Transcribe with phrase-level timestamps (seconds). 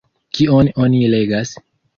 [0.37, 1.57] Kion oni legas?